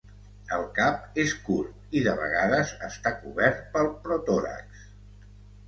[0.55, 4.85] El cap és curt i de vegades està cobert pel protòrax.